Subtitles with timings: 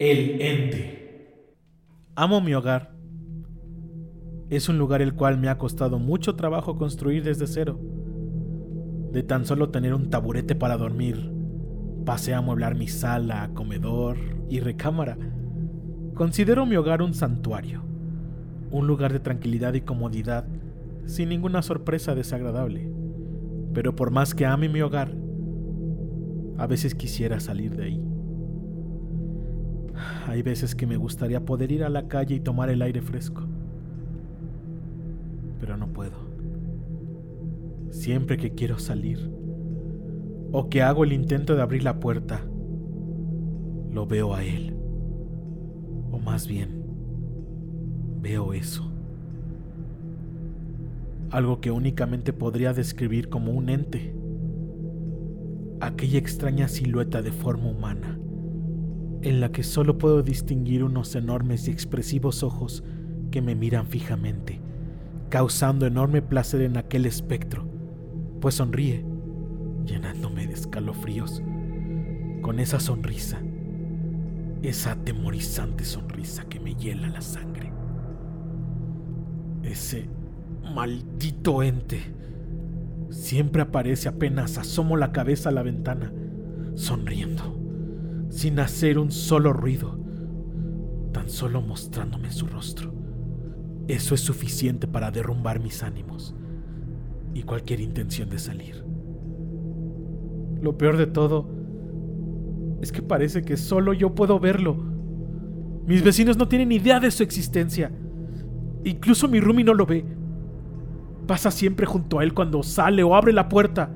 [0.00, 1.44] El ente.
[2.14, 2.94] Amo mi hogar.
[4.48, 7.78] Es un lugar el cual me ha costado mucho trabajo construir desde cero.
[9.12, 11.30] De tan solo tener un taburete para dormir,
[12.06, 14.16] pasé a amueblar mi sala, comedor
[14.48, 15.18] y recámara.
[16.14, 17.82] Considero mi hogar un santuario,
[18.70, 20.46] un lugar de tranquilidad y comodidad,
[21.04, 22.90] sin ninguna sorpresa desagradable.
[23.74, 25.12] Pero por más que ame mi hogar,
[26.56, 28.10] a veces quisiera salir de ahí.
[30.26, 33.42] Hay veces que me gustaría poder ir a la calle y tomar el aire fresco,
[35.60, 36.30] pero no puedo.
[37.90, 39.30] Siempre que quiero salir,
[40.52, 42.42] o que hago el intento de abrir la puerta,
[43.92, 44.74] lo veo a él.
[46.12, 46.82] O más bien,
[48.20, 48.90] veo eso.
[51.30, 54.14] Algo que únicamente podría describir como un ente.
[55.80, 58.18] Aquella extraña silueta de forma humana,
[59.22, 62.82] en la que solo puedo distinguir unos enormes y expresivos ojos
[63.30, 64.60] que me miran fijamente,
[65.28, 67.66] causando enorme placer en aquel espectro,
[68.40, 69.04] pues sonríe,
[69.86, 71.42] llenándome de escalofríos,
[72.42, 73.40] con esa sonrisa
[74.62, 77.72] esa atemorizante sonrisa que me hiela la sangre.
[79.62, 80.08] Ese
[80.74, 82.00] maldito ente
[83.10, 86.12] siempre aparece apenas asomo la cabeza a la ventana,
[86.74, 87.58] sonriendo,
[88.30, 89.98] sin hacer un solo ruido,
[91.12, 92.92] tan solo mostrándome su rostro.
[93.88, 96.34] Eso es suficiente para derrumbar mis ánimos
[97.34, 98.84] y cualquier intención de salir.
[100.62, 101.48] Lo peor de todo
[102.80, 104.76] es que parece que solo yo puedo verlo.
[105.86, 107.90] Mis vecinos no tienen idea de su existencia.
[108.84, 110.04] Incluso mi Rumi no lo ve.
[111.26, 113.90] Pasa siempre junto a él cuando sale o abre la puerta.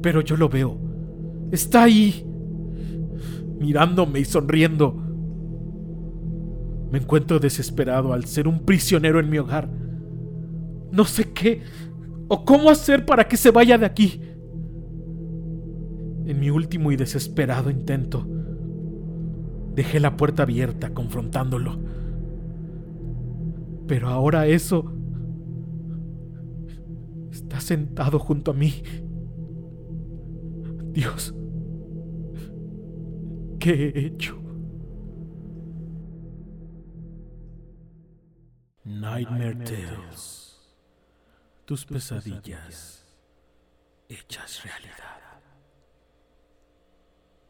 [0.00, 0.78] Pero yo lo veo.
[1.50, 2.25] Está ahí.
[3.58, 4.94] Mirándome y sonriendo.
[6.90, 9.68] Me encuentro desesperado al ser un prisionero en mi hogar.
[10.92, 11.62] No sé qué
[12.28, 14.20] o cómo hacer para que se vaya de aquí
[16.26, 18.26] en mi último y desesperado intento.
[19.74, 21.78] Dejé la puerta abierta confrontándolo.
[23.86, 24.92] Pero ahora eso
[27.30, 28.72] está sentado junto a mí.
[30.92, 31.34] Dios,
[33.66, 34.40] ¿qué he hecho?
[38.84, 40.76] Nightmare Tales.
[41.64, 43.04] Tus pesadillas
[44.08, 45.35] hechas realidad.